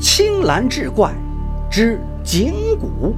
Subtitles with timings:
[0.00, 1.14] 青蓝志怪
[1.70, 3.14] 之景谷。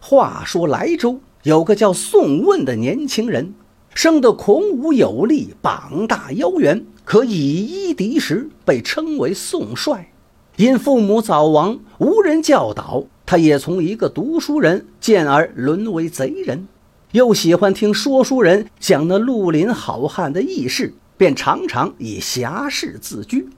[0.00, 3.54] 话说莱州有个叫宋问的年轻人，
[3.94, 10.10] 生得孔武有力，膀大腰圆，可以一敌十，被称为宋帅。
[10.56, 16.66] 因父母早亡，无人教导，他也从一个读书人渐而沦为贼人。
[17.12, 23.48] 又喜欢听说书人讲那绿林好汉的轶事，便常常以侠士自居。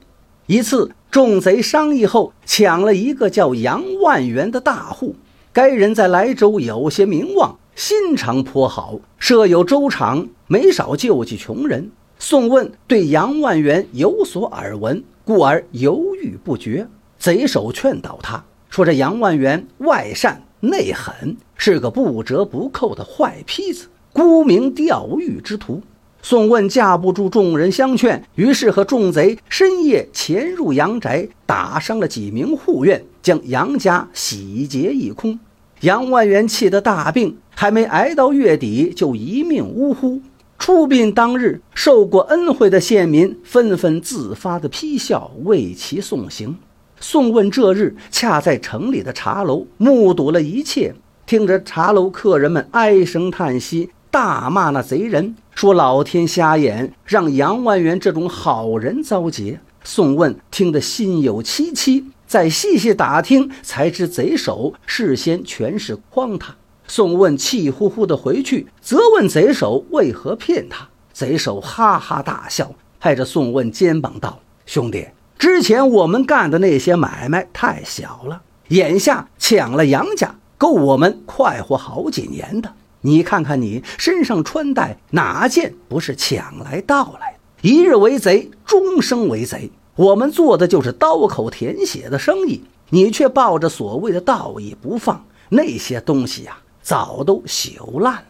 [0.47, 5.15] 一次，众贼商议后，抢了一个叫杨万元的大户。
[5.51, 11.91] 该人在莱州有些名望，心肠颇好，设有粥厂，没少救济穷人。
[12.17, 16.87] 宋问对杨万元有所耳闻，故而犹豫不决。
[17.19, 25.81] 贼首劝导他说：“这杨万元外善内狠，是个不折不扣的坏坯子，沽名钓誉之徒。”
[26.25, 35.37] 宋问架不住众人相劝，于是和众贼深夜潜入杨宅，打伤了几名护院，将杨家洗劫一空。
[35.81, 40.21] 杨万元气得大病，还没挨到月底，就一命呜呼。
[40.57, 46.55] 出殡当日，受过恩惠的县民纷纷自发的批笑，为其送行。
[47.03, 53.89] 宋问这日恰在城里的茶楼，目睹了一切，听着茶楼客人们唉声叹息。
[54.09, 59.59] 大骂那贼人，说老天瞎眼，让杨万元这种好人遭劫。
[59.83, 66.55] 宋问听得心有戚戚，再细细打听，才知贼首事先全是诓他。
[66.87, 70.87] 宋问气呼呼地回去，责问贼首为何骗他。
[71.11, 75.05] 贼首哈哈大笑，拍着宋问肩膀道：“兄弟，
[75.43, 82.73] 之前我们干的那些买卖太小了，眼下抢了杨家，够我们快活好几年的。”
[83.05, 87.69] 你看看你身上穿戴哪件不是抢来盗来的？
[87.69, 89.69] 一日为贼，终生为贼。
[89.97, 98.23] 我们做的就是刀口舔血的生意，你却抱着所谓的道义不放，那些东西呀，早都朽烂了。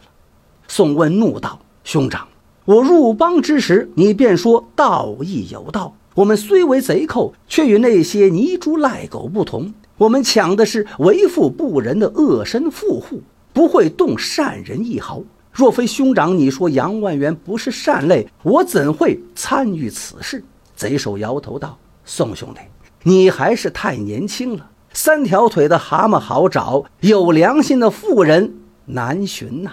[0.67, 2.27] 宋问怒道：“兄长，
[2.65, 5.95] 我入帮之时，你便说道义有道。
[6.15, 9.73] 我们虽为贼寇，却与那些泥猪赖狗不同。
[9.97, 13.21] 我们抢的是为富不仁的恶身富户。”
[13.53, 15.21] 不会动善人一毫。
[15.51, 20.43] 若非兄长你说杨万元不是善类，我怎会参与此事？
[20.75, 22.61] 贼首摇头道：“宋兄弟，
[23.03, 24.71] 你还是太年轻了。
[24.91, 29.71] 三条腿的蛤蟆好找，有良心的妇人难寻呐。”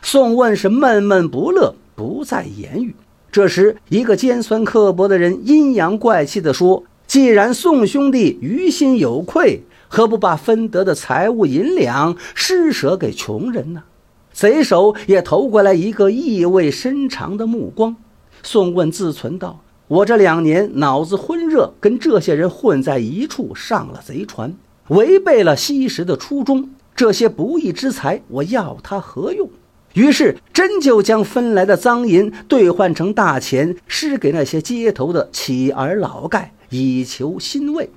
[0.00, 2.96] 宋问是闷闷不乐，不再言语。
[3.30, 13.84] 这时，一个尖酸刻薄的人阴阳怪气地说：“既然宋兄弟于心有愧。”何不把分得的财物银两施舍给穷人呢？
[14.34, 17.96] 贼首也投过来一个意味深长的目光。
[18.42, 24.54] 宋问自存道：“我这两年脑子昏热，跟这些人混在一处，上了贼船，
[24.88, 26.68] 违背了昔时的初衷。
[26.94, 29.48] 这些不义之财，我要它何用？”
[29.94, 37.90] 于是真就将分来的赃银兑换成大钱，施给那些街头的乞儿老丐，以求欣慰。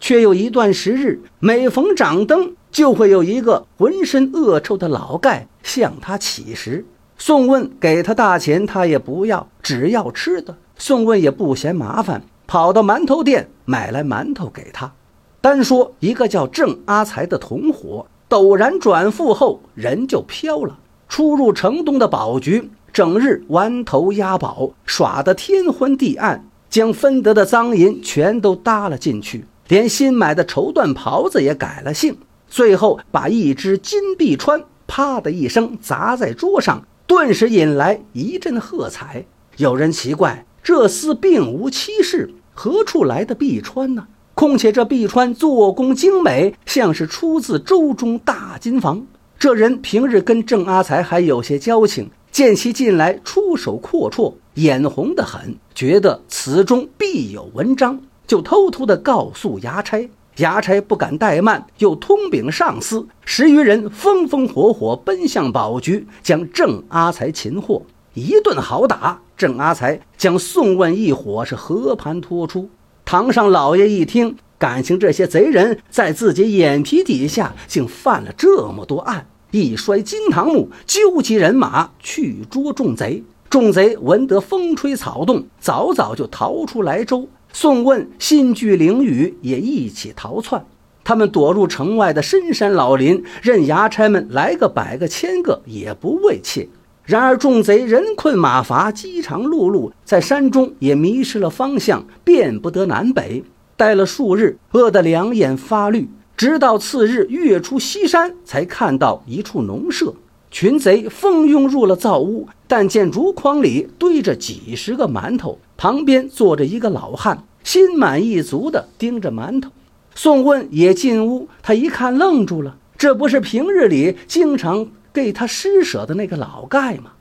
[0.00, 6.84] 却有一段时日，每逢掌灯，就会有一个浑身恶臭的老丐向他乞食。
[7.16, 10.56] 宋问给他大钱，他也不要，只要吃的。
[10.76, 14.92] 宋问也不嫌麻烦，跑到馒头店买来馒头给他。
[15.40, 20.78] 单说一个叫郑阿才的同伙，陡然转腹后，人就飘了，
[21.08, 29.44] 出入城东的宝局，整日玩头押宝，耍得天昏地暗，将分得的赃银全都搭了进去。
[29.68, 32.16] 连新买的绸缎袍子也改了姓，
[32.48, 39.24] 最后把一只金臂穿啪的一声砸在桌上，顿时引来一阵喝彩。
[39.56, 44.06] 有人奇怪，这厮并无妻室，何处来的臂穿呢？
[44.34, 49.06] 况且这臂穿做工精美，像是出自周中大金房。
[49.44, 58.00] 这人平日跟郑阿才还有些交情，见其近来出手阔绰，眼红得很，觉得此中必有文章。
[58.26, 60.08] 就偷偷的告诉衙差，
[60.38, 69.20] 衙差不敢怠慢，又通禀上司，十余人风风火火奔向宝局，将郑阿才擒获，一顿好打。
[69.36, 72.70] 郑阿才将宋问一伙是和盘托出。
[73.04, 83.22] 堂上老爷一听，感情这些贼人在自己眼皮底下竟犯了这么多案，一摔金堂木，纠集人马去捉众贼。
[83.48, 87.28] 众贼闻得风吹草动，早早就逃出莱州。
[87.52, 90.66] 宋问新聚灵雨也一起逃窜，
[91.04, 96.68] 他们躲入城外的深山老林，任衙差们来个百个千个也不畏怯。
[97.04, 103.44] 然而众贼人困马乏，饥肠辘辘，在山中也迷失了方向，辨不得南北。
[103.76, 110.14] 待了数日，饿得两眼发绿，直到次日月出西山，才看到一处农舍。
[110.50, 119.70] 群贼蜂拥入了灶屋，但见竹筐里堆着几十个馒头，旁边坐着一个老汉，心满意足地盯着馒头。
[120.14, 127.12] 宋问也进屋，他一看愣住了，这不是平日里经常给他施舍的那个老盖吗？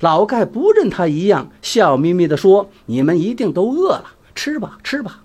[0.00, 4.04] 老盖不认他一样，笑眯眯地说：“你们一定都饿了，
[4.34, 5.22] 吃吧，吃吧。”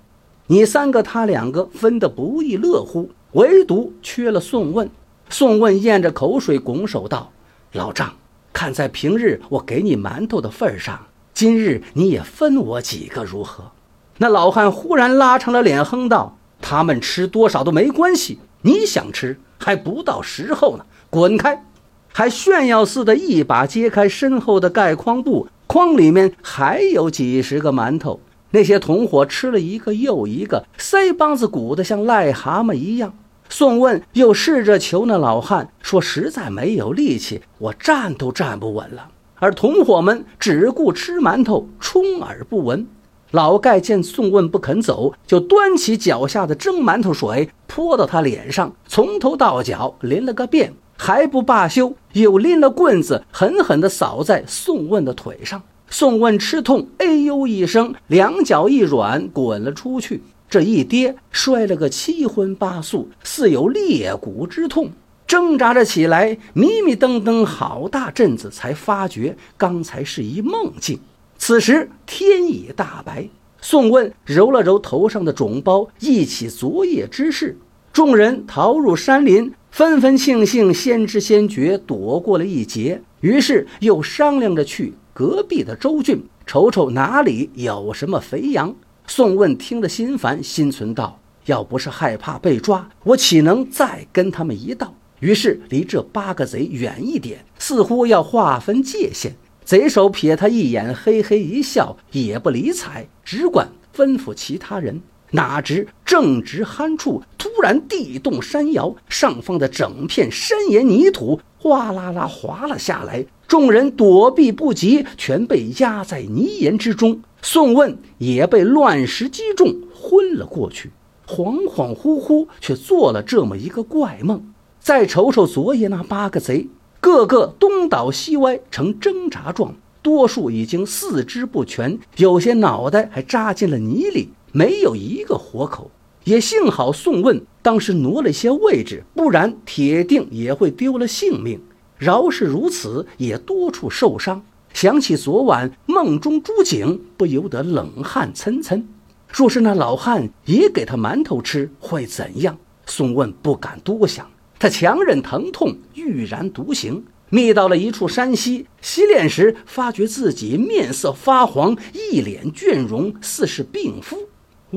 [0.48, 4.90] 你三个他两个分得不亦乐乎，唯独缺了宋问。
[5.30, 7.32] 宋问咽着口水，拱手道。
[7.74, 8.14] 老丈，
[8.54, 13.72] 看在平日我给你馒头的份上，今日你也分我几个如何？
[14.20, 21.66] 那老汉忽然拉长了脸哼道：“他们吃多少都没关系，你想吃还不到时候呢，滚开！”
[22.12, 28.20] 还炫耀似的，一把揭开身后的盖筐布，筐里面还有几十个馒头。
[28.52, 33.14] 那些同伙吃了一个又一个，腮帮子鼓得像癞蛤蟆一样。
[33.50, 39.10] 宋问又试着求那老汉说：“实在没有力气，我站都站不稳了。”
[39.40, 42.88] 而同伙们只顾吃馒头，充耳不闻。
[43.32, 55.62] 老盖见宋问不肯走，就端起脚下的蒸馒头水泼到他脸上，从头到脚淋了个遍，还不罢休，又拎了棍子狠狠地扫在宋问的腿上。
[55.90, 60.22] 宋问吃痛，哎呦一声，两脚一软，滚了出去。
[60.50, 64.92] 这一跌，摔了个七荤八素，似有裂骨之痛，
[65.26, 71.00] 挣扎着起来，迷迷瞪瞪好大阵子，才发觉刚才是一梦境。
[71.38, 73.30] 此时天已大白，
[73.62, 77.58] 宋问揉了揉头上的肿包，忆起昨夜之事。
[77.92, 83.02] 众人逃入山林，纷纷庆幸先知先觉，躲过了一劫。
[83.22, 88.76] 于是又商量着去隔壁的州郡，瞅瞅哪里有什么肥羊。
[89.08, 99.36] 宋问听了心烦，心存道：“要不是害怕被抓，我岂能再跟他们一道？”于是离这八个贼远一点，似乎要划分界限。
[99.66, 105.02] 贼首瞥他一眼，嘿嘿一笑，也不理睬，只管吩咐其他人。
[105.32, 117.22] 哪知正值酣处，突然地动山摇，上方的整片山岩泥土哗啦啦滑了下来，众人躲避不及，全被压在泥岩之中。
[117.42, 120.92] 宋问也被乱石击中，昏了过去，
[121.28, 124.54] 恍恍惚惚却做了这么一个怪梦。
[124.80, 126.68] 再瞅瞅昨夜那八个贼，
[127.00, 135.92] 个个东倒西歪，呈挣扎状，多数已经四肢不全，有些脑袋还扎进了泥里，没有一个活口。
[136.24, 141.62] 也幸好宋问当时挪了些位置，不然铁定也会丢了性命。
[141.98, 144.44] 饶是如此，也多处受伤。
[144.74, 148.84] 想起昨晚梦中诸景，不由得冷汗涔涔。
[149.30, 152.58] 若是那老汉也给他馒头吃，会怎样？
[152.86, 154.30] 宋问不敢多想，
[154.60, 158.68] 他强忍疼痛，欲然独行，觅到了一处山溪。
[158.82, 164.18] 洗脸时，发觉自己面色发黄，一脸倦容，似是病夫。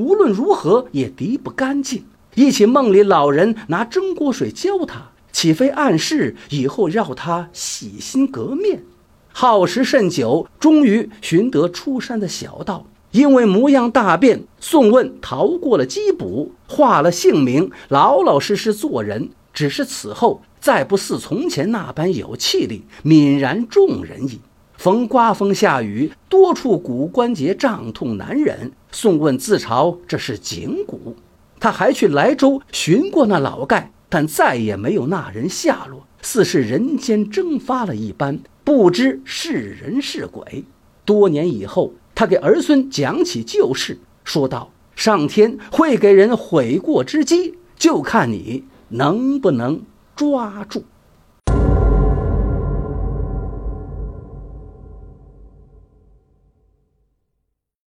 [0.01, 2.05] 无论如何也涤不干净。
[2.33, 8.83] 忆起梦里老人拿蒸锅水浇他，岂非暗示以后要他洗心革面？
[9.31, 12.85] 耗时甚久，终于寻得出山的小道。
[13.11, 19.29] 因为模样大变，宋问逃过了缉捕，化了姓名，老老实实做人。
[19.53, 24.39] 只是此后再不似从前那般有气力，泯然众人矣。
[24.77, 28.71] 逢刮风下雨，多处骨关节胀痛难忍。
[28.91, 31.15] 宋问自嘲这是颈骨。
[31.59, 38.39] 他还去莱州寻过那老盖，但再也没有那人下落，似是人间蒸发了一般。
[38.63, 40.65] 不知是人是鬼。
[41.05, 49.81] 多年以后，他给儿孙讲起旧事，说道：“上天会给人悔过之机，就看你能不能
[50.15, 50.83] 抓住。”